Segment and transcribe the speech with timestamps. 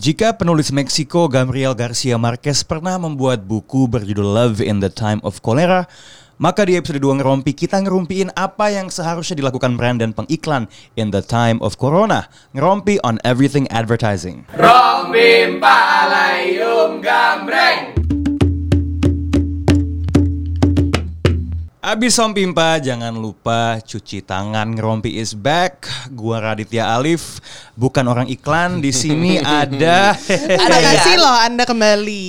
[0.00, 5.44] Jika penulis Meksiko Gabriel Garcia Marquez pernah membuat buku berjudul Love in the Time of
[5.44, 5.84] Cholera,
[6.40, 11.12] maka di episode 2 ngerompi kita ngerumpiin apa yang seharusnya dilakukan brand dan pengiklan in
[11.12, 12.32] the time of corona.
[12.56, 14.48] Ngerompi on everything advertising.
[14.56, 17.99] Rombim palayum gambreng
[21.90, 24.78] Abis Sompimpa, jangan lupa cuci tangan.
[24.78, 25.90] Ngerompi is back.
[26.14, 27.42] Gua Raditya Alif,
[27.74, 28.78] bukan orang iklan.
[28.78, 32.22] Di sini ada Terima kasih loh Anda kembali.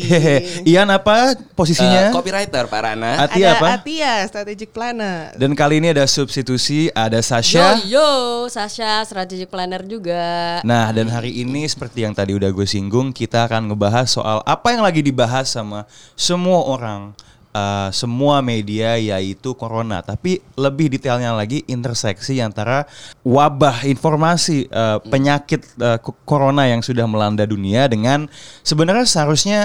[0.66, 2.10] Ian apa posisinya?
[2.10, 3.68] Eh, Copywriter Pak Rana Ati ada apa?
[3.77, 5.38] Atia, Strategic Planner.
[5.38, 7.78] Dan kali ini ada substitusi, ada Sasha.
[7.85, 8.10] Yo yo,
[8.50, 10.57] Sasha strategic planner juga.
[10.66, 14.74] Nah, dan hari ini seperti yang tadi udah gue singgung, kita akan ngebahas soal apa
[14.74, 15.85] yang lagi dibahas sama
[16.18, 17.13] semua orang,
[17.54, 20.02] uh, semua media yaitu corona.
[20.04, 22.88] Tapi lebih detailnya lagi interseksi antara
[23.24, 28.27] wabah informasi uh, penyakit uh, co- corona yang sudah melanda dunia dengan
[28.66, 29.60] sebenarnya seharusnya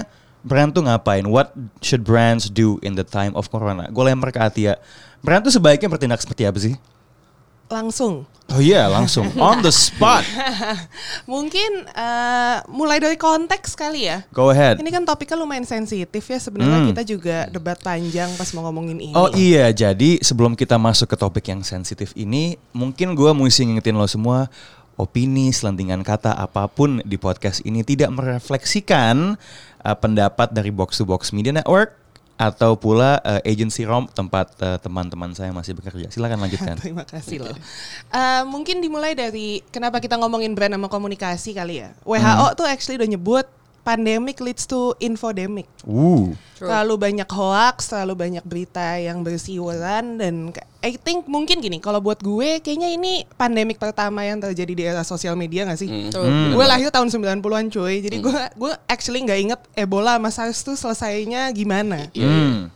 [0.46, 1.26] brand tuh ngapain?
[1.26, 1.50] What
[1.82, 3.90] should brands do in the time of corona?
[3.90, 4.78] Gue lempar ke Atia.
[5.24, 6.74] Brand tuh sebaiknya bertindak seperti apa sih?
[7.66, 8.24] Langsung.
[8.46, 10.22] Oh iya, langsung on the spot.
[11.32, 14.22] Mungkin eh, mulai dari konteks kali ya.
[14.30, 14.78] Go ahead.
[14.78, 16.88] Ini kan topiknya lumayan sensitif ya sebenarnya Hmm.
[16.94, 19.14] kita juga debat panjang pas mau ngomongin ini.
[19.18, 23.98] Oh iya, jadi sebelum kita masuk ke topik yang sensitif ini, mungkin gua mesti ngingetin
[23.98, 24.46] lo semua,
[24.94, 29.34] opini, selentingan kata apa pun di podcast ini tidak merefleksikan
[29.82, 32.05] uh, pendapat dari Box to Box Media Network
[32.36, 36.12] atau pula uh, agency ROM tempat uh, teman-teman saya masih bekerja.
[36.12, 36.76] Silakan lanjutkan.
[36.84, 37.56] Terima kasih loh.
[38.12, 41.96] Eh, mungkin dimulai dari kenapa kita ngomongin brand sama komunikasi kali ya.
[42.04, 43.46] WHO tuh actually udah nyebut
[43.86, 45.70] pandemic leads to infodemic.
[45.86, 46.66] Uh, True.
[46.66, 50.50] Terlalu banyak hoax, terlalu banyak berita yang berseliweran dan
[50.82, 55.06] I think mungkin gini, kalau buat gue kayaknya ini pandemik pertama yang terjadi di era
[55.06, 56.10] sosial media gak sih?
[56.10, 56.58] True.
[56.58, 58.02] Gue lahir tahun 90-an cuy.
[58.02, 62.10] Jadi gue gue actually nggak inget Ebola sama SARS tuh selesainya gimana.
[62.10, 62.74] hmm.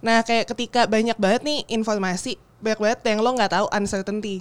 [0.00, 4.40] Nah, kayak ketika banyak banget nih informasi, banyak banget yang lo nggak tahu uncertainty.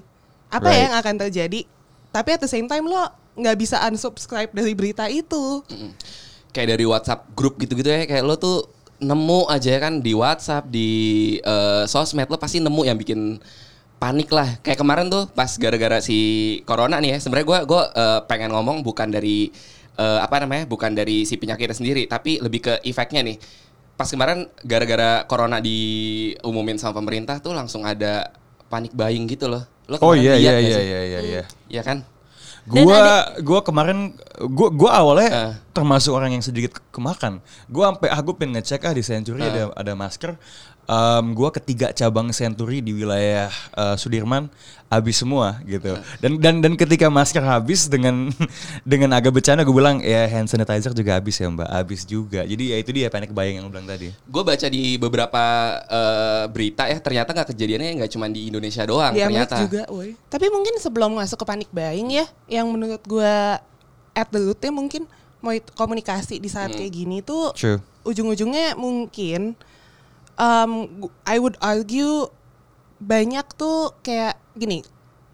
[0.50, 0.80] Apa Right.
[0.80, 1.62] ya yang akan terjadi?
[2.10, 5.64] Tapi at the same time lo nggak bisa unsubscribe dari berita itu.
[6.50, 8.66] Kayak dari WhatsApp grup gitu-gitu ya Kayak lo tuh
[9.00, 10.90] nemu aja kan di WhatsApp Di
[11.40, 13.38] eh, sosmed Lo pasti nemu yang bikin
[14.00, 14.58] panik lah.
[14.64, 16.18] Kayak kemarin tuh pas gara-gara si
[16.66, 19.54] Corona nih ya sebenarnya gue gua, eh, pengen ngomong bukan dari
[20.00, 23.38] eh, Apa namanya Bukan dari si penyakitnya sendiri Tapi lebih ke efeknya nih.
[23.94, 28.32] Pas kemarin gara-gara Corona diumumin sama pemerintah tuh langsung ada
[28.72, 29.68] panik buying gitu loh.
[29.86, 31.44] Lo Oh kemarin iya lihat iya iya iya iya iya.
[31.70, 32.02] Iya kan
[32.68, 34.18] Gua gua kemarin
[34.52, 35.52] gua gua awalnya Eh.
[35.80, 37.40] Termasuk orang yang sedikit kemakan.
[37.72, 39.48] Gua sampai aku pengen ngecek ah di Century Eh.
[39.48, 40.36] ada ada masker.
[40.90, 43.48] Em, gua ketiga cabang Century di wilayah
[43.78, 44.52] eh, Sudirman
[44.90, 45.96] habis semua gitu.
[45.96, 46.02] Eh.
[46.18, 48.34] Dan dan dan ketika masker habis dengan
[48.92, 52.42] dengan agak bercanda gue bilang ya hand sanitizer juga habis ya Mbak, habis juga.
[52.42, 54.10] Jadi ya itu dia panic buying yang lu bilang tadi.
[54.26, 55.44] Gue baca di beberapa
[55.86, 59.62] eh, berita ya ternyata nggak kejadiannya nggak cuma di Indonesia doang Di ternyata.
[59.62, 60.18] Juga, woi.
[60.26, 63.34] Tapi mungkin sebelum masuk ke panic buying ya, yang menurut gue
[64.18, 65.06] at the rootnya mungkin
[65.40, 67.80] mau komunikasi di saat kayak gini tuh True.
[68.04, 69.56] ujung-ujungnya mungkin
[70.40, 70.72] um,
[71.28, 72.32] I would argue
[73.00, 74.84] banyak tuh kayak gini,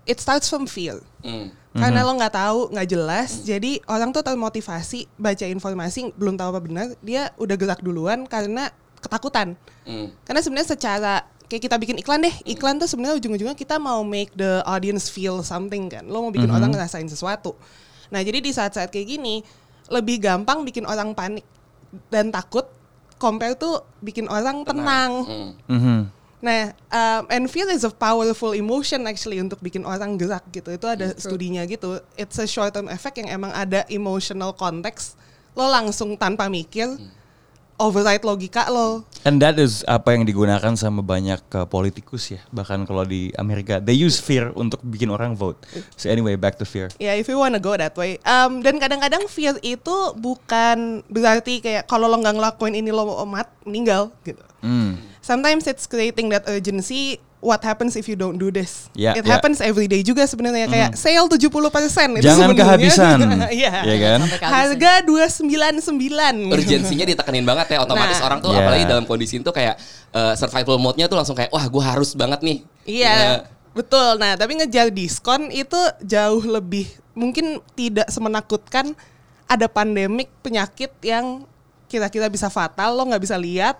[0.05, 1.01] it starts from fear.
[1.25, 1.53] Hmm.
[1.75, 6.61] Karena lo nggak tahu, nggak jelas, jadi orang tuh termotivasi baca informasi belum tahu apa
[6.63, 8.71] benar, dia udah gerak duluan karena
[9.03, 9.59] ketakutan.
[9.83, 10.15] Hmm.
[10.23, 14.31] Karena sebenarnya secara kayak kita bikin iklan deh, iklan tuh sebenarnya ujung-ujungnya kita mau make
[14.39, 16.07] the audience feel something kan.
[16.07, 17.59] Lo mau bikin orang ngerasain sesuatu.
[18.07, 19.41] Nah, jadi di saat-saat kayak gini
[19.89, 21.45] lebih gampang bikin orang panik
[22.09, 22.65] dan takut
[23.15, 25.11] compare tuh bikin orang tenang.
[25.23, 25.49] Hmm.
[25.71, 25.99] Mhm.
[26.45, 30.69] Nah, um, and fear is a powerful emotion actually untuk bikin orang gerak gitu.
[30.69, 31.97] Itu ada studinya gitu.
[32.19, 35.17] It's a short term effect yang emang ada emotional context.
[35.57, 37.01] Lo langsung tanpa mikir
[37.79, 39.03] override logika lo.
[39.25, 42.41] And that is apa yang digunakan sama banyak uh, politikus ya.
[42.53, 45.57] Bahkan kalau di Amerika, they use fear untuk bikin orang vote.
[45.97, 46.93] So anyway, back to fear.
[47.01, 48.21] Ya, if you wanna go that way.
[48.21, 53.25] Um, dan kadang-kadang fear itu bukan berarti kayak kalau lo nggak ngelakuin ini lo mau
[53.25, 54.41] mat meninggal gitu.
[54.61, 54.97] Hmm.
[55.25, 57.17] Sometimes it's creating that urgency.
[57.41, 58.89] What happens if you don't do this?
[58.93, 59.37] Ya, It ya.
[59.37, 61.37] happens every day juga sebenarnya kayak sale 70%
[62.17, 63.17] itu Jangan sebenarnya- kehabisan.
[63.53, 63.73] Iya.
[63.83, 64.19] ya kan?
[64.41, 66.49] Harga 299.
[66.49, 68.25] urgensinya ditekenin banget ya otomatis Nah.
[68.25, 68.61] orang tuh Yeah.
[68.61, 69.77] apalagi dalam kondisi itu kayak
[70.09, 73.33] eh, survival mode-nya tuh langsung kayak wah gue harus banget nih Iya, Ya.
[73.73, 74.15] betul.
[74.15, 78.95] Nah, tapi ngejar diskon itu jauh lebih mungkin tidak semenakutkan
[79.45, 81.45] ada pandemik penyakit yang
[81.85, 83.77] kira-kira bisa fatal lo nggak bisa lihat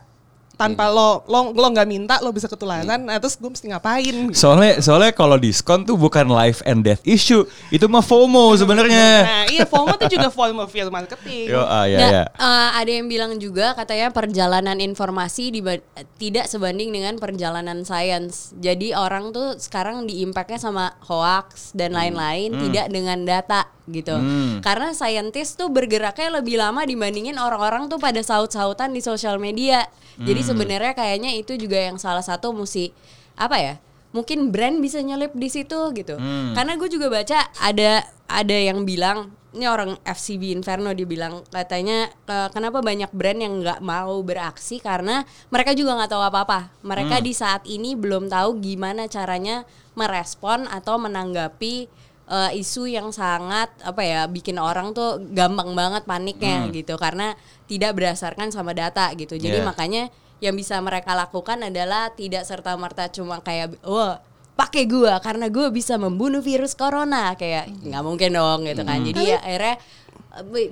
[0.56, 3.04] tanpa lo lo lo nggak minta lo bisa ketularan.
[3.04, 4.32] Nah, terus gue mesti ngapain?
[4.32, 9.08] Soalnya soalnya kalau diskon tuh bukan life and death issue, itu mah FOMO sebenarnya.
[9.24, 11.52] Nah, iya FOMO itu juga form of fear marketing.
[11.52, 12.24] Yo, ah, ya, Nah, ya.
[12.32, 15.52] eh, ada yang bilang juga katanya perjalanan informasi
[16.16, 18.56] tidak sebanding dengan perjalanan sains.
[18.58, 24.18] Jadi orang tuh sekarang diimpactnya sama hoax dan lain-lain, tidak dengan data gitu.
[24.62, 29.86] Karena saintis tuh bergeraknya lebih lama dibandingin orang-orang tuh pada saut-sautan di sosial media.
[30.18, 32.90] Jadi sebenarnya kayaknya itu juga yang salah satu mesti
[33.36, 33.76] apa ya?
[34.16, 36.16] Mungkin brand bisa nyelip di situ gitu.
[36.56, 42.12] Karena gue juga baca ada ada yang bilang ini orang FCB Inferno dia bilang katanya
[42.28, 46.60] "Eh, kenapa banyak brand yang nggak mau beraksi karena mereka juga nggak tahu apa-apa.
[46.84, 49.64] Mereka di saat ini belum tahu gimana caranya
[49.96, 51.88] merespon atau menanggapi
[52.30, 57.38] eh, isu yang sangat apa ya bikin orang tuh gampang banget paniknya gitu karena
[57.70, 59.38] tidak berdasarkan sama data gitu.
[59.38, 59.68] Jadi Yeah.
[59.68, 60.04] makanya
[60.44, 64.20] yang bisa mereka lakukan adalah tidak serta merta cuma kayak wah
[64.56, 69.00] pakai gua karena gua bisa membunuh virus corona kayak nggak mungkin dong gitu kan.
[69.04, 69.76] Jadi ya akhirnya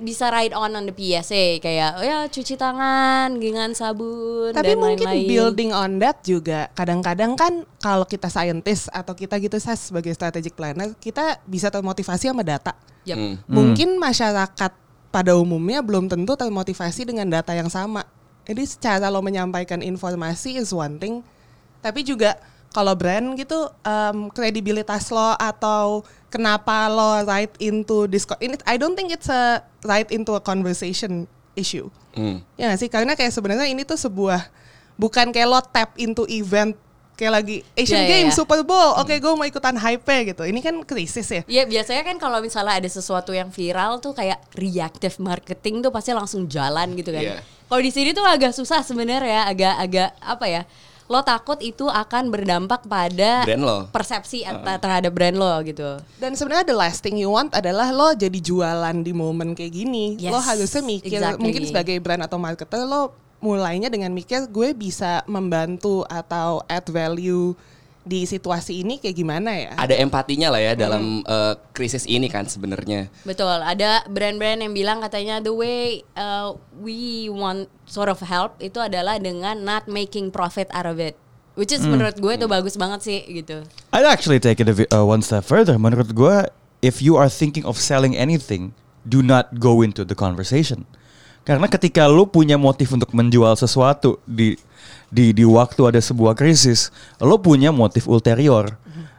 [0.04, 4.76] bisa ride on on the PSA kayak oh ya cuci tangan dengan sabun Tapi dan
[4.76, 5.28] mungkin lain-lain.
[5.28, 10.52] building on that juga kadang-kadang kan kalau kita scientist atau kita gitu saya sebagai strategic
[10.52, 12.76] planner kita bisa termotivasi sama data.
[13.08, 13.16] Yap.
[13.16, 13.36] Hmm.
[13.48, 14.72] Mungkin masyarakat
[15.08, 18.04] pada umumnya belum tentu termotivasi dengan data yang sama.
[18.44, 21.24] Jadi secara lo menyampaikan informasi is one thing,
[21.80, 22.36] tapi juga
[22.74, 28.98] kalau brand gitu em, kredibilitas lo atau kenapa lo right into disco ini I don't
[28.98, 31.86] think it's a right into a conversation issue.
[32.18, 32.42] Hmm.
[32.58, 34.50] Ya nggak sih karena kayak sebenarnya ini tuh sebuah
[34.98, 36.74] bukan kayak lo tap into event
[37.14, 38.38] kayak lagi Asian Ya, ya, Games, ya.
[38.42, 40.42] Super Bowl, oke gue mau ikutan hype gitu.
[40.42, 41.42] Ini kan krisis ya.
[41.46, 46.10] Ya biasanya kan kalau misalnya ada sesuatu yang viral tuh kayak reactive marketing tuh pasti
[46.10, 47.22] langsung jalan gitu kan.
[47.22, 47.38] Iya.
[47.70, 50.62] Kalau di sini tuh agak susah sebenarnya, agak-agak apa ya?
[51.04, 53.78] Lo takut itu akan berdampak pada Brand lo.
[53.92, 56.00] persepsi at- terhadap brand lo gitu.
[56.16, 60.16] Dan sebenarnya the last thing you want adalah lo jadi jualan di momen kayak gini.
[60.16, 61.42] Yes, lo harusnya mikir exactly.
[61.44, 63.12] mungkin sebagai brand atau marketer lo
[63.44, 67.52] mulainya dengan mikir gue bisa membantu atau add value
[68.04, 69.72] di situasi ini kayak gimana ya?
[69.80, 75.00] ada empatinya lah ya dalam eh, krisis ini kan sebenarnya Betul, ada brand-brand yang bilang
[75.00, 76.52] katanya the way uh,
[76.84, 81.16] we want sort of help itu adalah dengan not making profit out of it.
[81.54, 83.62] Which is menurut gue itu bagus banget sih gitu.
[83.94, 85.78] I'd actually take it a uh, one step further.
[85.78, 86.50] Menurut gue,
[86.82, 88.74] if you are thinking of selling anything,
[89.06, 90.82] do not go into the conversation.
[91.46, 94.58] Karena ketika lu punya motif untuk menjual sesuatu di
[95.14, 96.90] di di waktu ada sebuah krisis,
[97.22, 98.74] lo punya motif ulterior.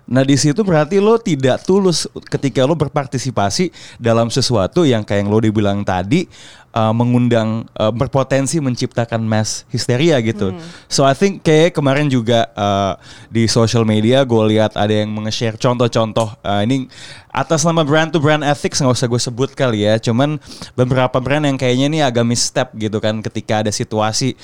[0.05, 5.29] Nah di situ berarti lo tidak tulus ketika lo berpartisipasi dalam sesuatu yang kayak yang
[5.33, 6.29] lo dibilang tadi
[6.75, 10.53] uh, mengundang uh, berpotensi menciptakan mass hysteria gitu.
[10.85, 13.01] So I think kayak kemarin juga uh,
[13.33, 16.85] di social media gue lihat ada yang nge-share contoh-contoh uh, ini
[17.33, 19.97] atas nama brand to brand ethics nggak usah gue sebut kali ya.
[19.97, 20.37] Cuman
[20.77, 24.37] beberapa brand yang kayaknya ini agak misstep gitu kan ketika ada situasi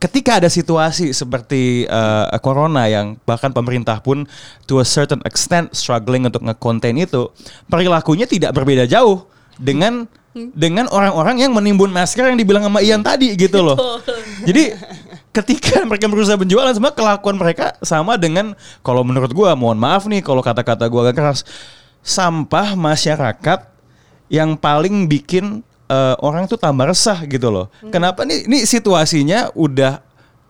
[0.00, 4.24] ketika ada situasi seperti uh, corona yang bahkan pemerintah pun
[4.64, 7.28] to a certain extent struggling untuk nge-contain itu,
[7.68, 9.28] perilakunya tidak berbeda jauh
[9.60, 13.76] dengan dengan orang-orang yang menimbun masker yang dibilang sama Ian tadi gitu loh.
[14.46, 14.72] Jadi
[15.36, 20.22] ketika mereka berusaha penjualan semua kelakuan mereka sama dengan kalau menurut gua mohon maaf nih
[20.22, 21.42] kalau kata-kata gua agak keras
[22.00, 23.68] sampah masyarakat
[24.30, 27.66] yang paling bikin eh, orang tuh tambah resah gitu loh.
[27.90, 29.98] Kenapa nih ini situasinya udah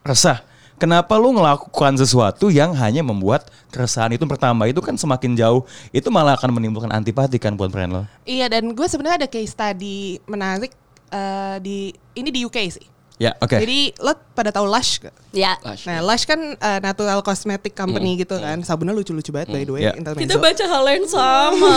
[0.05, 0.45] resah.
[0.81, 6.09] Kenapa lu ngelakukan sesuatu yang hanya membuat keresahan itu bertambah itu kan semakin jauh itu
[6.09, 8.03] malah akan menimbulkan antipati kan buat brand lo.
[8.25, 10.73] Iya dan gue sebenarnya ada case study menarik
[11.13, 13.00] eh, di ini di UK sih.
[13.21, 13.53] Ya, oke.
[13.53, 15.13] Jadi lo pada tahu Lush gak?
[15.31, 15.61] Ya.
[15.61, 15.85] Lush.
[15.85, 18.65] Nah Lush kan eh, natural cosmetic company gitu kan.
[18.65, 19.83] Sabunnya lucu-lucu banget by the way.
[19.85, 19.93] Ya.
[19.93, 20.25] intermezzo.
[20.25, 21.73] Kita baca hal yang sama.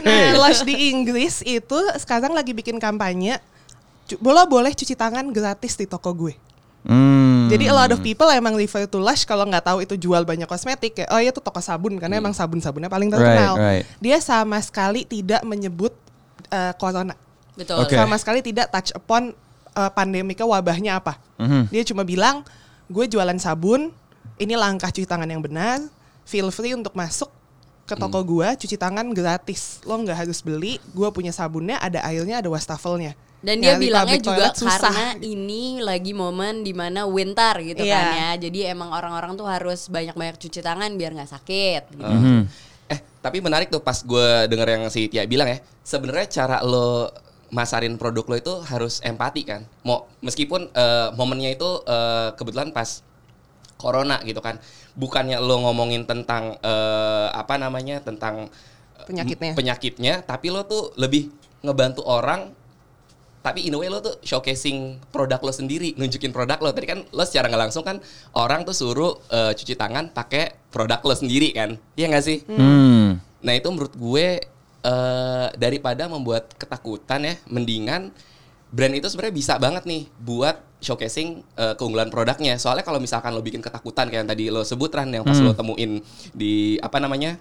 [0.00, 3.36] Nah, Lush di Inggris itu sekarang lagi bikin kampanye.
[4.08, 6.32] cu- Lo boleh cuci tangan gratis di toko gue.
[6.86, 7.50] Hmm.
[7.50, 10.46] Jadi a lot of people emang refer to Lush kalau nggak tahu itu jual banyak
[10.46, 13.52] kosmetik kayak oh iya itu toko sabun karena emang sabun-sabunnya paling terkenal.
[13.54, 13.84] Right, right.
[13.98, 15.92] Dia sama sekali tidak menyebut
[16.48, 17.12] eh, corona.
[17.52, 17.84] Betul.
[17.84, 17.92] Oke.
[17.92, 19.36] Sama sekali tidak touch upon
[19.76, 21.20] eh, pandemika wabahnya apa.
[21.36, 21.68] Mhm.
[21.68, 22.40] Dia cuma bilang
[22.86, 23.92] gue jualan sabun,
[24.36, 25.84] ini langkah cuci tangan yang benar,
[26.22, 27.28] feel free untuk masuk
[27.84, 28.26] ke toko Hmm.
[28.26, 29.78] gue cuci tangan gratis.
[29.84, 33.14] Lo nggak harus beli, gue punya sabunnya, ada airnya, ada wastafelnya.
[33.36, 34.90] Dan dia Nyari bilangnya juga susah.
[34.90, 37.94] karena ini lagi momen di mana winter gitu Iya.
[37.94, 38.30] kan ya.
[38.42, 41.82] Jadi emang orang-orang tuh harus banyak-banyak cuci tangan biar nggak sakit.
[41.94, 42.10] Gitu.
[42.86, 45.58] Eh, tapi menarik tuh pas gue denger yang si Tia bilang ya.
[45.84, 47.06] Sebenarnya cara lo
[47.50, 49.62] masarin produk lo itu harus empati kan.
[49.86, 53.02] Mau meskipun eh, momennya itu eh, kebetulan pas
[53.76, 54.58] corona gitu kan.
[54.96, 58.02] Bukannya lo ngomongin tentang eh, apa namanya?
[58.02, 58.48] tentang
[59.06, 59.54] Penyakitnya.
[59.54, 61.30] penyakitnya, tapi lo tuh lebih
[61.62, 62.50] ngebantu orang
[63.46, 66.74] tapi in a way lo tuh showcasing produk lo sendiri, nunjukin produk lo.
[66.74, 68.02] Tadi kan lo secara nggak langsung kan
[68.34, 71.78] orang tuh suruh eh, cuci tangan pakai produk lo sendiri kan.
[71.94, 72.42] Iya nggak sih?
[72.50, 73.22] Hmm.
[73.46, 74.42] Nah itu menurut gue
[74.86, 78.14] eh, daripada membuat ketakutan ya, mendingan
[78.70, 82.54] brand itu sebenarnya bisa banget nih buat showcasing eh, keunggulan produknya.
[82.56, 85.50] Soalnya kalau misalkan lo bikin ketakutan kayak yang tadi lo sebut Ran yang pas lo
[85.50, 85.98] temuin
[86.30, 87.34] di apa namanya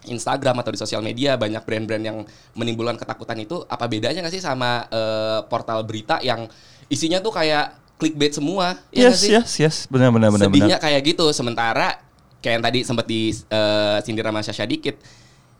[0.00, 2.18] Instagram atau di sosial media banyak brand-brand yang
[2.56, 6.48] menimbulkan ketakutan itu apa bedanya nggak sih sama eh, portal berita yang
[6.88, 8.80] isinya tuh kayak clickbait semua?
[8.88, 9.30] Iya nggak Yes, sih?
[9.36, 9.76] yes, yes.
[9.92, 10.84] Benar, benar, benar, Sedihnya benar.
[10.88, 11.26] kayak gitu.
[11.36, 12.00] Sementara
[12.40, 14.96] kayak yang tadi sempat di eh, sindir sama Syasha dikit.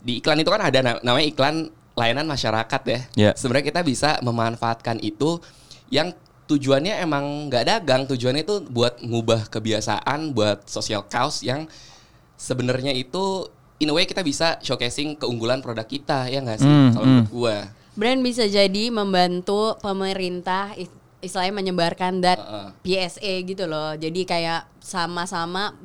[0.00, 1.56] Di iklan itu kan ada na- namanya iklan
[1.92, 3.00] layanan masyarakat ya.
[3.14, 3.30] Iya.
[3.34, 5.40] Sebenarnya kita bisa memanfaatkan itu
[5.88, 6.12] yang
[6.46, 8.02] tujuannya emang nggak dagang.
[8.06, 11.68] Tujuannya itu buat ngubah kebiasaan, buat social cause yang
[12.34, 13.46] sebenarnya itu
[13.78, 16.66] in a way kita bisa showcasing keunggulan produk kita ya nggak sih?
[16.66, 17.56] Hmm, Kalau menurut gua.
[17.92, 20.88] Brand bisa jadi membantu pemerintah is-
[21.20, 22.68] istilahnya menyebarkan dat Heeh.
[22.80, 23.92] PSA gitu loh.
[23.92, 25.76] Jadi kayak sama-sama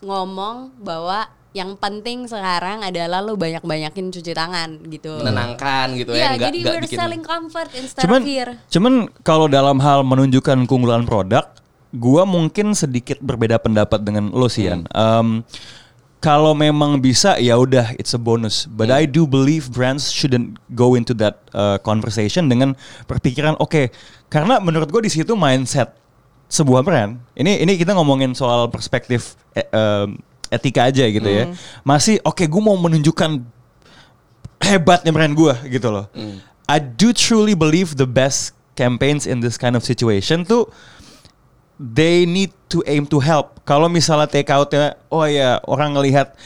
[0.00, 5.18] ngomong bahwa yang penting sekarang adalah lo banyak-banyakin cuci tangan gitu.
[5.18, 8.48] Menenangkan gitu ya, nggak jadi nggak we're bikin selling comfort instead Cuman, of fear.
[8.70, 8.94] cuman
[9.26, 11.50] kalau dalam hal menunjukkan keunggulan produk,
[11.90, 14.86] gua mungkin sedikit berbeda pendapat dengan lo sih, Yan.
[14.94, 15.42] Em,
[16.22, 18.70] kalau memang bisa ya udah it's a bonus.
[18.70, 22.78] But I do believe brands shouldn't go into that uh, conversation dengan
[23.10, 23.90] berpikiran oke,
[24.30, 25.98] karena menurut gue di situ mindset
[26.46, 27.18] sebuah brand.
[27.34, 30.14] Ini ini kita ngomongin soal perspektif eh, em,
[30.50, 31.54] etika aja gitu ya.
[31.86, 33.40] Masih oke, gue mau menunjukkan
[34.60, 36.06] hebatnya brand gue gitu loh.
[36.68, 40.70] I do truly believe the best campaigns in this kind of situation tuh
[41.80, 43.64] they need to aim to help.
[43.64, 46.36] Kalau misalnya take outnya, oh ya orang ngelihat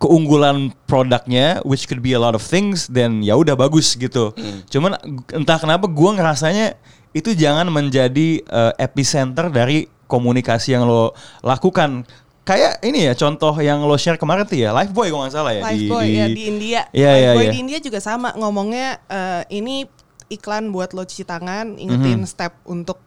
[0.00, 4.32] keunggulan produknya, which could be a lot of things, then ya udah bagus gitu.
[4.72, 4.96] Cuman
[5.36, 6.80] entah kenapa gue ngerasanya
[7.12, 11.12] itu jangan menjadi uh, epicenter dari komunikasi yang lo
[11.44, 12.08] lakukan.
[12.48, 15.62] Kayak ini ya contoh yang lo share kemarin tuh ya, Lifebuoy kalau nggak salah ya
[15.68, 16.80] Lifebuoy ya di India.
[16.96, 17.52] Iya, iya, Lifebuoy iya.
[17.52, 19.84] di India juga sama ngomongnya eh, ini
[20.32, 23.04] iklan buat lo cuci tangan, ingetin step untuk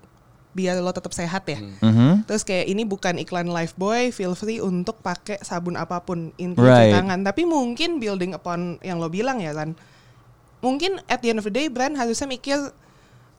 [0.51, 1.57] biar lo tetap sehat ya.
[1.57, 2.29] Mhm.
[2.29, 6.93] Terus kayak ini bukan iklan Lifebuoy, feel free untuk pakai sabun apa pun inti Right.
[6.93, 7.19] cuci tangan.
[7.25, 9.74] Tapi mungkin building upon yang lo bilang ya kan.
[10.62, 12.60] Mungkin at the end of the day brand harusnya mikir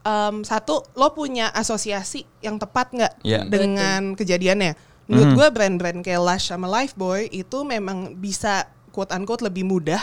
[0.03, 3.47] em, satu lo punya asosiasi yang tepat nggak Iya.
[3.47, 4.75] dengan kejadiannya.
[5.13, 10.01] Menurut gue brand-brand kayak Lush sama Lifebuoy itu memang bisa quote unquote lebih mudah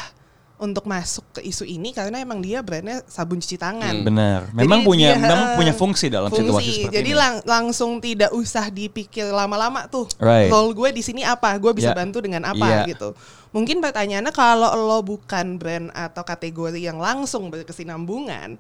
[0.60, 4.04] untuk masuk ke isu ini karena emang dia brandnya sabun cuci tangan.
[4.04, 4.52] Benar.
[4.52, 6.72] Jadi Memang punya dia, memang punya fungsi dalam situasi fungsi.
[6.84, 7.16] seperti Jadi ini.
[7.16, 10.04] lang- langsung tidak usah dipikir lama-lama tuh.
[10.20, 10.52] Right.
[10.52, 11.56] Role gue di sini apa?
[11.56, 11.98] Gue bisa Ya.
[11.98, 12.92] bantu dengan apa Iya.
[12.92, 13.16] gitu.
[13.50, 18.60] Mungkin pertanyaannya kalau lo bukan brand atau kategori yang langsung berkesinambungan,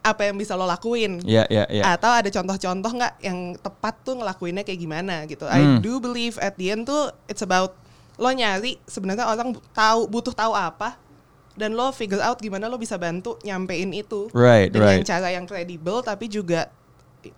[0.00, 1.20] apa yang bisa lo lakuin?
[1.20, 1.82] Iya, iya, iya.
[1.90, 5.44] Atau ada contoh-contoh nggak yang tepat tuh ngelakuinnya kayak gimana gitu?
[5.44, 5.78] I Hmm.
[5.78, 7.74] do believe at the end tuh it's about
[8.14, 10.98] lo nyari sebenarnya orang tahu butuh tahu apa
[11.54, 15.06] dan lo figure out gimana lo bisa bantu nyampein itu Right, dengan right.
[15.06, 16.70] cara yang kredibel tapi juga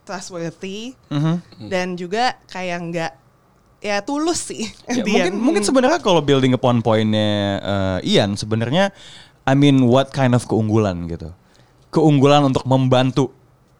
[0.04, 1.68] trustworthy Mhm.
[1.68, 3.12] dan juga kayak nggak
[3.80, 4.68] ya tulus sih.
[4.86, 5.40] Ya, mungkin end.
[5.40, 7.30] mungkin sebenarnya kalau building upon pointnya
[8.02, 8.92] eh, Ian sebenarnya
[9.42, 11.32] I mean what kind of keunggulan gitu
[11.90, 13.34] keunggulan untuk membantu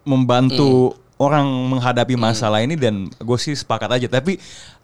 [0.05, 4.09] membantu orang menghadapi masalah ini dan gue sih sepakat aja.
[4.09, 4.41] Tapi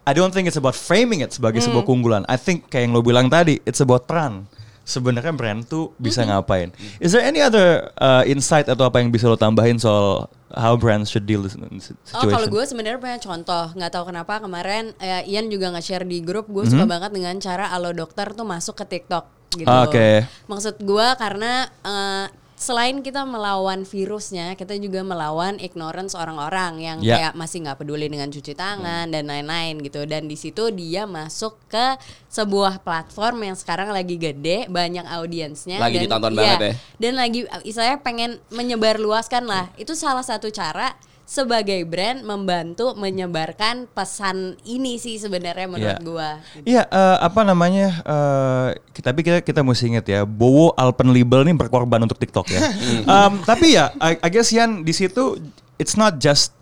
[0.07, 2.23] I don't think it's about framing it sebagai sebuah keunggulan.
[2.31, 4.47] I think kayak yang lo bilang tadi it's about peran.
[4.87, 6.71] Sebenarnya brand tuh bisa ngapain?
[7.03, 11.11] Is there any other uh, insight atau apa yang bisa lo tambahin soal how brands
[11.11, 12.31] should deal with this Oh situation?
[12.31, 13.75] kalau gue sebenarnya punya contoh.
[13.75, 16.47] Nggak tahu kenapa kemarin eh, Ian juga nge-share di grup.
[16.47, 19.27] Gue suka banget dengan cara alo dokter tuh masuk ke TikTok
[19.59, 19.67] gitu.
[19.67, 20.23] Ah, oke.
[20.47, 22.27] Maksud gue karena eh,
[22.57, 27.17] selain kita melawan virusnya, kita juga melawan ignorance orang-orang yang Ya.
[27.21, 30.09] kayak masih nggak peduli dengan cuci tangan dan lain-lain gitu.
[30.09, 32.01] Dan di situ dia masuk ke
[32.33, 35.77] sebuah platform yang sekarang lagi gede, banyak audiensnya.
[35.77, 36.73] Lagi dan, ditonton iya, banget ya.
[36.97, 39.69] Dan lagi istilahnya pengen menyebarluaskan lah.
[39.77, 46.07] Itu salah satu cara sebagai brand membantu menyebarkan pesan ini sih sebenarnya menurut Iya.
[46.07, 46.31] gua.
[46.63, 47.99] Iya, eh, apa namanya?
[47.99, 52.61] eh, kita- tapi kita kita mesti ingat ya, Bowo Alpenlibel ini berkorban untuk TikTok ya.
[53.27, 55.35] Em, tapi ya, I, I guess Yan di situ
[55.77, 56.55] it's not just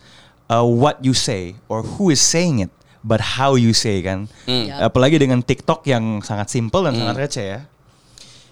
[0.48, 2.72] uh, what you say or who is saying it,
[3.04, 4.32] but how you say kan.
[4.48, 4.90] Yap.
[4.90, 7.60] Apalagi dengan TikTok yang sangat simple dan sangat receh ya.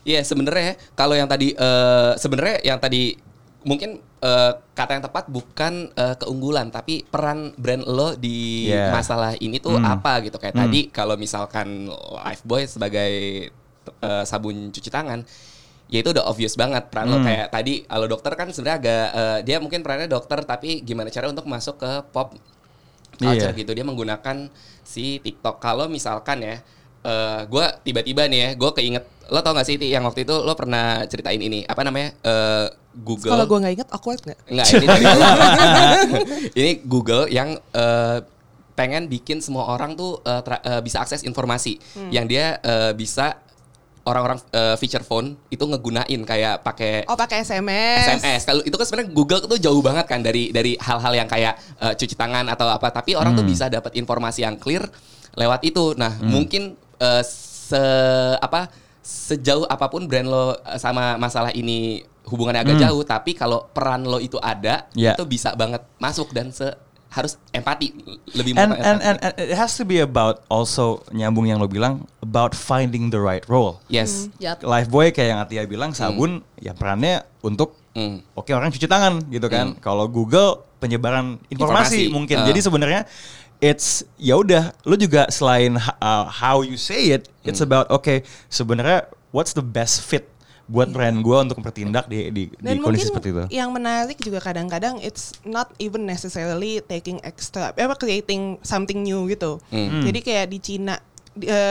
[0.03, 3.17] Iya sebenarnya kalau yang tadi eh, sebenarnya yang tadi
[3.63, 8.91] mungkin eh, kata yang tepat bukan eh, keunggulan tapi peran brand lo di Yeah.
[8.91, 9.87] masalah ini tuh Hmm.
[9.89, 11.87] apa gitu kayak tadi kalau misalkan
[12.19, 13.13] Lifebuoy sebagai
[13.83, 15.23] eh, sabun cuci tangan
[15.87, 19.39] ya itu udah obvious banget peran lo kayak tadi kalau dokter kan sebenarnya agak eh,
[19.45, 22.33] dia mungkin perannya dokter tapi gimana cara untuk masuk ke pop
[23.15, 23.59] culture Iya.
[23.59, 24.49] gitu dia menggunakan
[24.83, 26.57] si TikTok kalau misalkan ya
[27.03, 30.35] eh gue tiba-tiba nih ya gue keinget lo tau gak sih Ti, yang waktu itu
[30.35, 34.39] lo pernah ceritain ini apa namanya eh Google Kalau gue nggak inget awkward nggak?
[34.53, 35.05] Enggak, ini dari
[36.61, 38.19] ini Google yang eh,
[38.73, 43.41] pengen bikin semua orang tuh tra- eh, bisa akses informasi yang dia eh, bisa
[44.03, 48.19] orang-orang eh, feature phone itu ngegunain kayak pakai Oh pakai SMS.
[48.19, 48.43] SMS.
[48.45, 51.95] Kalau itu kan sebenarnya Google tuh jauh banget kan dari dari hal-hal yang kayak eh,
[51.95, 52.91] cuci tangan atau apa.
[52.91, 54.83] Tapi orang tuh bisa dapat informasi yang clear
[55.33, 55.95] lewat itu.
[55.95, 57.81] Nah, mungkin eh, se
[58.37, 63.67] apa sejauh apa pun brand lo eh, sama masalah ini hubungannya agak jauh, tapi kalau
[63.69, 65.13] peran lo itu ada, Yeah.
[65.13, 66.71] itu bisa banget masuk dan se
[67.11, 67.93] harus empati
[68.33, 72.09] lebih And, and, and, and it has to be about also nyambung yang lo bilang
[72.23, 73.83] about finding the right role.
[73.87, 74.33] yes.
[74.39, 74.65] Yap.
[74.65, 78.25] Lifebuoy kayak yang Atia bilang sabun ya perannya untuk Hmm.
[78.33, 79.77] oke orang cuci tangan gitu kan.
[79.77, 82.09] Kalau Google penyebaran informasi, Informasi.
[82.09, 82.37] mungkin.
[82.41, 82.47] Uh.
[82.49, 83.01] Jadi sebenarnya
[83.63, 88.11] it's ya udah lu juga selain uh, how you say it, it's about oke
[88.51, 90.27] sebenarnya what's the best fit
[90.67, 93.45] buat brand gua untuk bertindak di di, di Dan kondisi mungkin seperti itu.
[93.55, 99.61] yang menarik juga kadang-kadang it's not even necessarily taking extra, apa creating something new gitu.
[99.69, 100.01] Hmm.
[100.01, 100.97] Jadi kayak di Cina,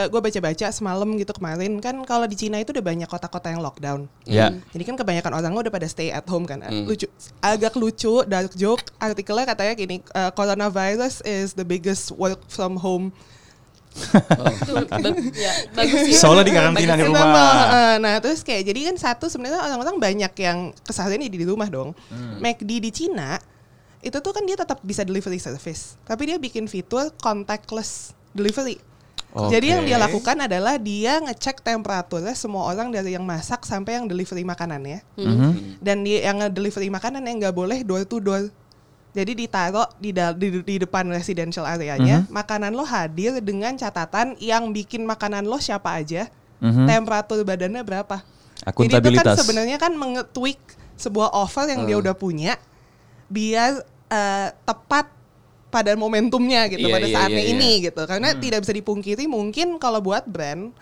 [0.10, 4.10] gue baca-baca semalam gitu kemarin kan kalau di Cina itu udah banyak kota-kota yang lockdown.
[4.26, 4.50] Ya.
[4.74, 6.66] Jadi kan kebanyakan orang udah pada stay at home kan.
[6.66, 7.06] Lucu,
[7.44, 8.90] agak lucu, dark joke.
[8.98, 13.14] Artikelnya katanya gini, uh, coronavirus is the biggest work from home
[13.92, 14.88] Tuh,
[15.36, 16.16] ya, bagus sih.
[16.16, 17.52] Soalnya di karantina di rumah.
[17.76, 21.68] Eh, Nah terus kayak jadi kan satu sebenarnya orang-orang banyak yang kesehariannya di di rumah
[21.68, 21.92] dong.
[22.08, 22.40] Hmm.
[22.40, 23.36] McD di Cina
[24.02, 28.80] itu tuh kan dia tetap bisa delivery service, tapi dia bikin fitur contactless delivery.
[29.32, 34.06] Jadi yang dia lakukan adalah dia ngecek temperaturnya semua orang dari yang masak sampai yang
[34.06, 35.00] delivery makanannya.
[35.16, 35.80] Mhm.
[35.80, 38.52] Dan dia yang delivery makanan yang nggak boleh door to door.
[39.12, 42.32] Jadi ditaruh di, di, di depan residential areanya, Mhm.
[42.32, 46.32] makanan lo hadir dengan catatan yang bikin makanan lo siapa aja,
[46.64, 46.88] Mhm.
[46.88, 48.24] temperatur badannya berapa.
[48.62, 50.60] Jadi itu kan sebenarnya kan mengetweak
[50.96, 52.56] sebuah offer yang dia udah punya
[53.28, 55.08] biar eh, tepat
[55.72, 57.56] pada momentumnya gitu Iya, pada iya, saatnya iya, iya.
[57.56, 58.02] ini gitu.
[58.04, 60.76] Karena tidak bisa dipungkiri mungkin kalau buat brand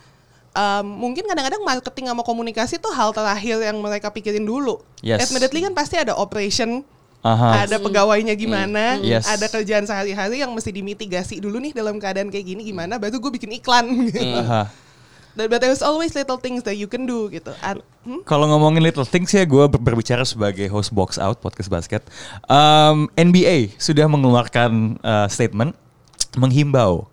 [0.49, 4.82] em, mungkin kadang-kadang marketing sama komunikasi tuh hal terakhir yang mereka pikirin dulu.
[5.06, 5.30] Yes.
[5.30, 6.82] Admittedly kan pasti ada operation
[7.19, 7.67] Aha.
[7.67, 9.28] ada pegawainya gimana, Yes.
[9.28, 13.32] ada kerjaan sehari-hari yang mesti dimitigasi dulu nih dalam keadaan kayak gini gimana, baru gue
[13.36, 14.23] bikin iklan gitu.
[14.39, 14.71] Aha.
[15.47, 17.54] But there's always little things that you can do gitu.
[17.63, 18.25] At- hmm?
[18.28, 22.02] Kalau ngomongin little things ya, gue berbicara sebagai host box out podcast basket.
[22.49, 25.78] Um, NBA sudah mengeluarkan uh, statement
[26.36, 27.08] menghimbau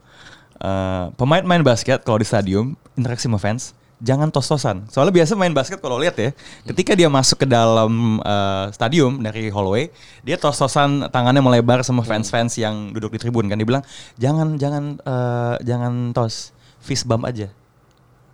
[0.59, 4.85] uh, pemain-pemain basket kalau di stadium interaksi sama fans jangan tos-tosan.
[4.93, 6.31] Soalnya biasa main basket kalau lihat ya,
[6.69, 9.89] ketika dia masuk ke dalam uh, stadium dari hallway,
[10.21, 13.57] dia tos-tosan tangannya melebar sama fans-fans yang duduk di tribun kan.
[13.57, 13.85] Dia bilang
[14.21, 16.53] jangan jangan uh, jangan tos,
[16.85, 17.49] fist bump aja.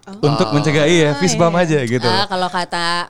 [0.02, 2.02] Untuk mencegah iya, fist bump aja gitu.
[2.02, 3.06] Ah, kalau kata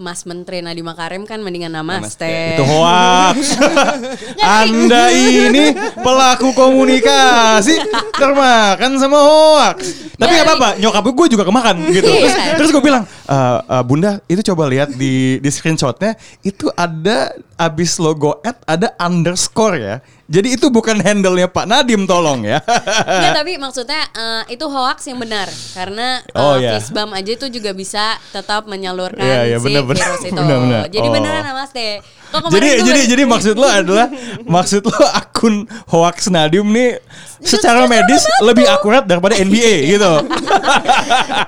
[0.00, 2.56] Mas Menteri Nadiem Makarim kan mendingan namaste.
[2.56, 3.60] Itu hoax.
[4.64, 7.76] Anda ini pelaku komunikasi
[8.16, 9.76] termakan sama hoax.
[10.16, 12.08] Tapi nggak apa-apa, nyokap gue juga kemakan gitu.
[12.08, 12.24] Iya.
[12.24, 17.36] Terus, terus gue bilang, "Eh, eh, Bunda, itu coba lihat di di screenshotnya itu ada
[17.60, 19.96] abis logo ad ada underscore ya.
[20.32, 22.64] Jadi itu bukan handle-nya Pak Nadim tolong ya.
[23.20, 25.44] Enggak, tapi maksudnya eh, itu hoax yang benar
[25.76, 26.80] karena eh, Oh, iya.
[26.80, 30.16] fist bump aja itu juga bisa tetap menyalurkan Iya, iya, si benar, benar.
[30.20, 30.32] itu.
[30.34, 30.82] Benar, benar.
[30.88, 31.12] Jadi Oh.
[31.12, 31.88] beneran namaste.
[32.32, 34.08] Jadi jadi jadi maksud lo adalah
[34.56, 36.96] maksud lo akun hoax Nadim nih
[37.44, 40.12] secara medis lebih akurat daripada NBA gitu.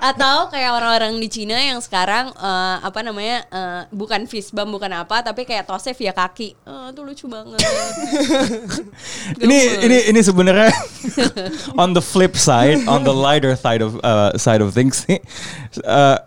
[0.04, 4.92] atau kayak orang-orang di Cina yang sekarang eh, apa namanya eh, bukan fist bump bukan
[4.92, 6.52] apa tapi kayak tosnya via kaki.
[6.52, 7.64] Eh, itu lucu banget.
[9.44, 10.68] ini ini ini sebenarnya
[11.80, 15.20] on the flip side, on the lighter side of uh, side of things nih,
[15.84, 16.20] uh,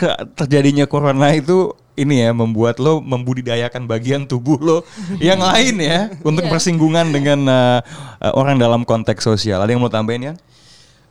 [0.00, 4.78] ke- terjadinya corona itu ini ya membuat lo membudidayakan bagian tubuh lo
[5.20, 7.78] yang lain ya untuk persinggungan dengan uh,
[8.24, 9.60] uh, orang dalam konteks sosial.
[9.60, 10.34] Ada yang mau tambahin ya?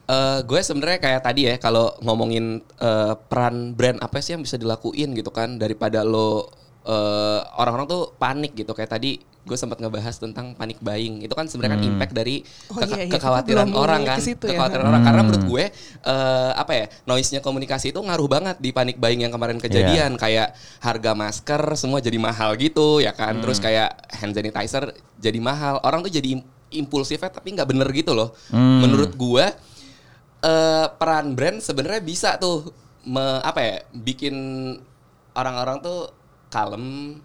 [0.10, 4.58] Eh, gue sebenarnya kayak tadi ya kalau ngomongin eh, peran brand apa sih yang bisa
[4.58, 6.50] dilakuin gitu kan daripada lo
[6.82, 11.26] eh, orang-orang tuh panik gitu kayak tadi gue sempat ngebahas tentang panic buying.
[11.26, 13.10] Itu kan sebenarnya kan impact dari Oh iya, iya.
[13.10, 14.54] kekhawatiran Kita belum orang kan ke situ ya.
[14.54, 15.02] kekhawatiran orang.
[15.02, 15.64] Karena menurut gue
[16.06, 20.14] eh, apa ya noise-nya komunikasi itu ngaruh banget di panic buying yang kemarin kejadian.
[20.22, 20.54] Kayak
[20.86, 23.42] harga masker semua jadi mahal gitu ya kan?
[23.42, 25.82] Terus kayak hand sanitizer jadi mahal.
[25.82, 28.38] Orang tuh jadi im- impulsifnya tapi nggak bener gitu loh.
[28.54, 29.46] Menurut gue
[30.40, 32.72] eh peran brand sebenarnya bisa tuh
[33.04, 34.36] me, apa ya bikin
[35.36, 36.12] orang-orang tuh
[36.48, 37.16] kalem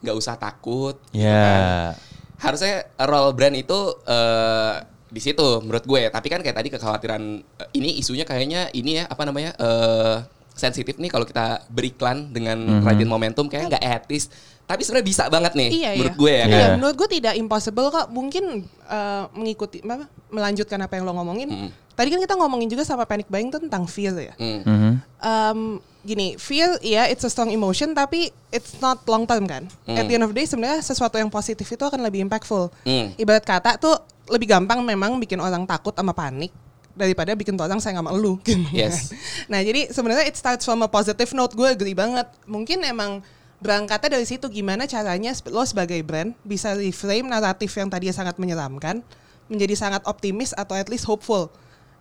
[0.00, 1.36] nggak usah takut gitu Ya.
[1.36, 1.94] kan.
[2.40, 4.74] harusnya role brand itu eh
[5.06, 7.22] di situ menurut gue tapi kan kayak tadi kekhawatiran
[7.58, 10.16] eh, ini isunya kayaknya ini ya apa namanya eh
[10.50, 14.28] sensitif nih kalau kita beriklan dengan rajin momentum kayak nggak etis
[14.64, 16.20] tapi sebenarnya bisa banget nih Iya, menurut iya.
[16.20, 18.06] gue ya Iya, kan menurut gue tidak impossible kok.
[18.08, 18.44] Mungkin
[18.86, 20.06] eh, mengikuti apa?
[20.30, 21.74] Melanjutkan apa yang lo ngomongin.
[21.90, 24.34] Tadi kan kita ngomongin juga sama panic buying tuh tentang fear ya.
[24.38, 24.62] Hmm.
[24.62, 24.92] Mhm.
[25.18, 25.60] Um,
[26.00, 29.68] gini, fear ya it's a strong emotion tapi it's not long term kan.
[29.84, 32.72] At the end of the day sebenarnya sesuatu yang positif itu akan lebih impactful.
[32.84, 33.12] Hmm.
[33.16, 33.96] Ibarat kata tuh
[34.30, 36.54] lebih gampang memang bikin orang takut sama panik
[36.96, 38.36] daripada bikin tuh orang saya nggak mau lu.
[38.46, 39.12] gitu Yes.
[39.12, 39.56] kan.
[39.56, 41.52] Nah jadi sebenarnya it starts from a positive note.
[41.52, 42.28] Gue agree banget.
[42.48, 43.20] Mungkin emang
[43.60, 49.04] berangkatnya dari situ gimana caranya lo sebagai brand bisa reframe naratif yang tadinya sangat menyeramkan
[49.52, 51.52] menjadi sangat optimis atau at least hopeful.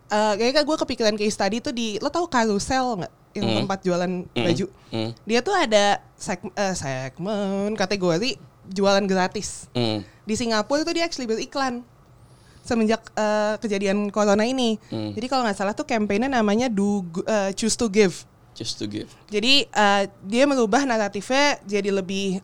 [0.10, 3.58] Uh, kayaknya gue kepikiran case tadi tuh di lo tahu carousel nggak yang Hmm.
[3.64, 4.66] tempat jualan baju.
[4.90, 5.10] Hmm.
[5.24, 9.70] Dia tuh ada seg- eh, segmen kategori jualan gratis.
[9.72, 10.02] Hmm.
[10.24, 11.86] Di Singapura tuh dia actually beriklan
[12.62, 14.78] semenjak eh, kejadian corona ini.
[14.88, 15.14] Hmm.
[15.14, 18.26] Jadi kalau nggak salah tuh kampanye namanya do eh, choose to give.
[18.52, 22.44] just to give Jadi eh, dia merubah naratifnya jadi lebih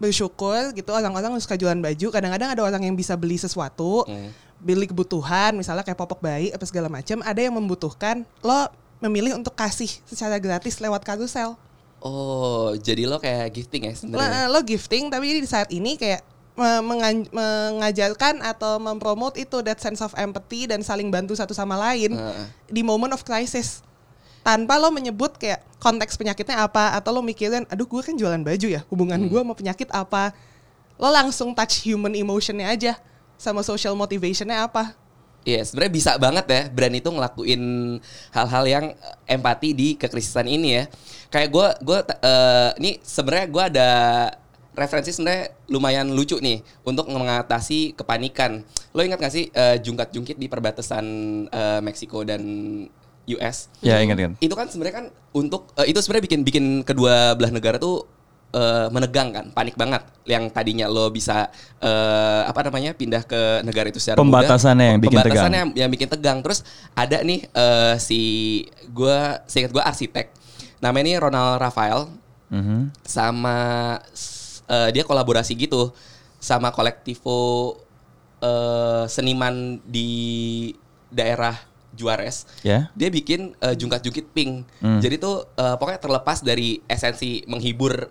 [0.00, 2.06] bersyukur gitu orang-orang suka jualan baju.
[2.08, 4.32] Kadang-kadang ada orang yang bisa beli sesuatu, Hmm.
[4.56, 7.20] beli kebutuhan, misalnya kayak popok bayi apa segala macam.
[7.20, 11.56] Ada yang membutuhkan, lo memilih untuk kasih secara gratis lewat karusel.
[12.00, 14.48] Oh, jadi lo kayak gifting ya sebenarnya.
[14.48, 16.24] lo gifting tapi di saat ini kayak
[16.56, 22.46] mengajarkan atau mempromote itu that sense of empathy dan saling bantu satu sama lain Heeh.
[22.68, 23.80] di moment of crisis
[24.44, 28.66] tanpa lo menyebut kayak konteks penyakitnya apa atau lo mikirin aduh gue kan jualan baju
[28.68, 30.32] ya hubungan gue sama penyakit apa
[31.00, 32.92] lo langsung touch human emotionnya aja
[33.40, 34.92] sama social motivationnya apa
[35.40, 37.62] Iya, sebenarnya bisa banget ya brand itu ngelakuin
[38.32, 40.84] hal-hal yang eh, empati di kekrisisan ini ya.
[41.30, 41.98] Kayak gue, gue
[42.82, 43.90] ini sebenarnya gue ada
[44.74, 48.62] referensi sebenarnya lumayan lucu nih untuk mengatasi kepanikan.
[48.94, 51.04] Lo ingat gak sih eh, jungkat-jungkit di perbatasan
[51.50, 52.42] eh, Meksiko dan
[53.28, 53.68] US?
[53.82, 54.32] Ya ingat kan.
[54.38, 58.06] Itu kan sebenarnya kan untuk eh, itu sebenarnya bikin bikin kedua belah negara tuh
[58.50, 60.02] eh, menegang kan, panik banget.
[60.22, 64.42] Yang tadinya lo bisa eh, apa namanya pindah ke negara itu secara mudah.
[64.42, 65.68] Pembatasannya yang bikin Pembatasannya tegang.
[65.70, 66.38] yang, yang bikin tegang.
[66.40, 66.60] Terus
[66.92, 68.20] ada nih eh, si
[68.86, 70.26] gue, seingat gue arsitek.
[70.78, 72.08] Namanya ini Ronald Rafael
[72.50, 72.90] Mhm.
[73.00, 73.58] sama
[74.10, 75.94] s- eh, dia kolaborasi gitu
[76.36, 77.78] sama kolektivo
[78.38, 80.72] eh, seniman di
[81.06, 81.52] daerah
[81.90, 82.46] Juarez.
[82.62, 82.88] Ya.
[82.92, 84.64] Dia bikin eh, jungkat-jungkit pink.
[84.80, 84.98] Hmm.
[84.98, 88.08] Jadi tuh eh, pokoknya terlepas dari esensi menghibur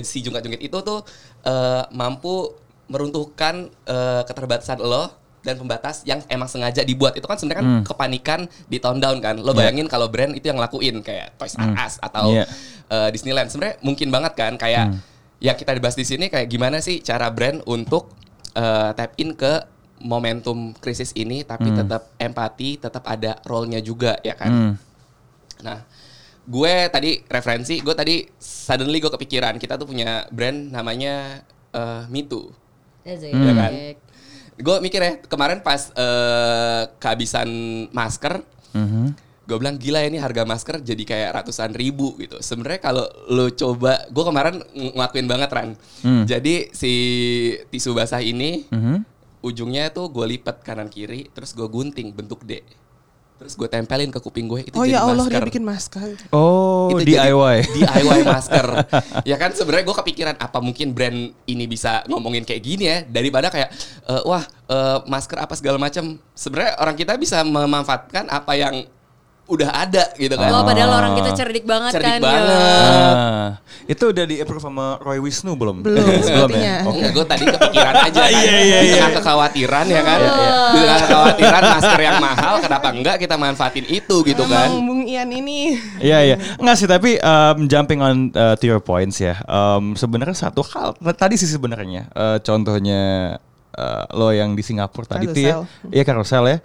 [0.00, 1.02] si jungkat-jungkit itu tuh
[1.42, 2.54] eh, mampu
[2.86, 7.82] meruntuhkan eh, keterbatasan lo dan pembatas yang emang sengaja dibuat itu kan sebenarnya kan Hmm.
[7.82, 9.64] kepanikan di tone down kan lo Yeah.
[9.64, 12.44] bayangin kalau brand itu yang lakuin kayak Toys R Us atau Yeah.
[12.86, 15.00] eh, Disneyland sebenarnya mungkin banget kan kayak
[15.38, 18.12] yang kita dibahas di sini kayak gimana sih cara brand untuk
[18.52, 19.64] eh, tap in ke
[20.00, 24.72] momentum krisis ini tapi tetap empati tetap ada role-nya juga ya kan Hmm.
[25.60, 25.78] nah
[26.50, 32.22] gue tadi referensi gue tadi suddenly gue kepikiran kita tuh punya brand namanya eh, Me
[32.22, 32.50] Too
[33.00, 33.30] Asik.
[33.30, 33.72] ya kan
[34.56, 37.48] gue mikir ya kemarin pas eh, kehabisan
[37.90, 39.04] masker Mhm.
[39.46, 42.38] gue bilang gila ini harga masker jadi kayak ratusan ribu gitu.
[42.38, 45.70] Sebenarnya kalau lo coba, gue kemarin ng- ngelakuin banget Ran.
[46.06, 46.22] Hmm.
[46.22, 46.92] Jadi si
[47.66, 49.02] tisu basah ini Mhm.
[49.42, 52.62] ujungnya tuh gue lipat kanan kiri, terus gue gunting bentuk D.
[53.40, 55.32] Terus gue tempelin ke kuping gue itu oh jadi ya Allah masker.
[55.32, 57.56] dia bikin masker Oh, Itu jadi DIY.
[57.80, 58.66] DIY masker.
[59.24, 63.48] ya kan sebenarnya gue kepikiran apa mungkin brand ini bisa ngomongin kayak gini ya daripada
[63.48, 63.72] kayak
[64.04, 66.20] eh, wah eh, masker apa segala macam.
[66.30, 68.84] Sebenarnya orang kita bisa memanfaatkan apa yang
[69.50, 70.48] udah ada gitu kan.
[70.54, 72.20] Oh, padahal orang kita cerdik banget Cerdik kan.
[72.22, 72.46] banget.
[72.46, 72.62] ya.
[72.62, 73.48] Ah,
[73.90, 75.82] itu udah di approve sama Roy Wisnu belum?
[75.82, 76.06] Belum,
[76.38, 76.86] belum ya?
[76.86, 78.30] Oh enggak, gue tadi kepikiran aja kan.
[78.30, 78.94] Iya, iya, Di iya.
[78.94, 80.18] tengah kekhawatiran ya kan.
[80.70, 84.70] Di tengah kekhawatiran masker yang mahal, kenapa enggak kita manfaatin itu gitu kan.
[84.70, 88.80] Emang Bung Ian ini Iya iya, nggak sih tapi um, jumping on uh, to your
[88.80, 89.42] points ya.
[89.50, 93.34] Um, sebenarnya satu hal nah, tadi sih sebenarnya uh, contohnya
[93.74, 95.54] uh, lo yang di Singapura tadi tuh ya,
[95.90, 96.58] iya carousel ya.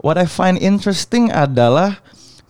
[0.00, 2.00] What I find interesting adalah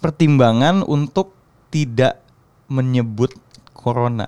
[0.02, 1.32] pertimbangan untuk
[1.70, 2.20] tidak
[2.66, 3.35] menyebut
[3.72, 4.26] corona,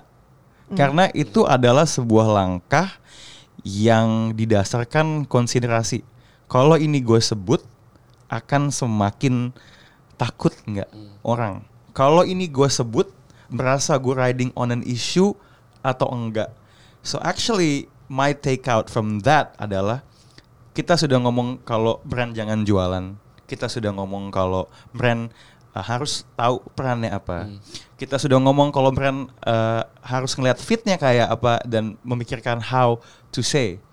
[0.71, 2.95] karena itu adalah sebuah langkah
[3.67, 6.01] yang didasarkan konsiderasi.
[6.47, 7.59] Kalau ini gue sebut
[8.31, 9.51] akan semakin
[10.15, 10.87] takut nggak
[11.21, 11.67] orang.
[11.91, 13.11] Kalau ini gue sebut
[13.51, 15.35] merasa gue riding on an issue
[15.83, 16.55] atau enggak.
[17.03, 20.07] So actually my take out from that adalah
[20.79, 23.19] kita sudah ngomong kalau brand jangan jualan.
[23.43, 25.27] Kita sudah ngomong kalau brand
[25.75, 27.51] uh, harus tahu perannya apa.
[27.99, 33.03] Kita sudah ngomong kalau brand uh, harus ngeliat fitnya kayak apa dan memikirkan how
[33.35, 33.83] to say.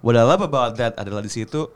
[0.00, 1.68] What I love about that adalah di situ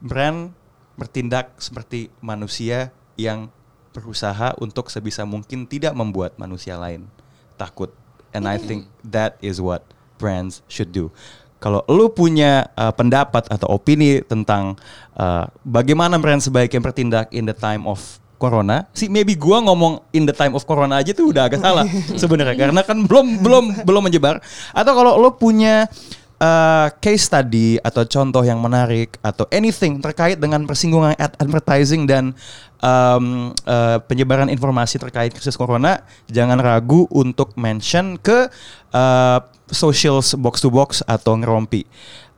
[0.00, 0.56] brand
[0.96, 3.52] bertindak seperti manusia yang
[3.92, 7.12] berusaha untuk sebisa mungkin tidak membuat manusia lain
[7.60, 7.92] takut.
[8.32, 9.84] And I think that is what
[10.16, 11.12] brands should do.
[11.58, 14.78] Kalau lu punya uh, pendapat atau opini tentang
[15.18, 17.98] uh, bagaimana brand sebaiknya bertindak in the time of
[18.38, 21.82] corona, sih maybe gua ngomong in the time of corona aja tuh udah agak salah
[22.22, 24.38] sebenarnya karena kan belum belum belum menyebar.
[24.70, 25.90] Atau kalau lu punya
[26.38, 32.34] uh, case study atau contoh yang menarik atau anything terkait dengan persinggungan ad advertising dan
[32.82, 38.48] um, uh, penyebaran informasi terkait krisis corona, jangan ragu untuk mention ke
[38.94, 41.84] uh, socials box to box atau ngerompi.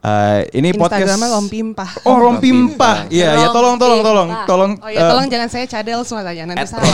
[0.00, 1.90] Uh, ini podcast Instagramnya Rompimpah.
[2.08, 3.12] Oh, rompimpah.
[3.12, 4.72] Iya, ya tolong tolong tolong tolong.
[4.80, 6.88] Oh ya uh, tolong jangan saya cadel suaranya nanti At salah.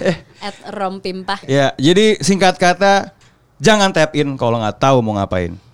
[0.48, 1.44] At rompimpah.
[1.44, 3.12] Ya, jadi singkat kata
[3.60, 5.67] jangan tap in kalau nggak tahu mau ngapain.